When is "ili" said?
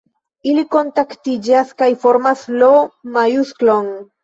0.51-0.63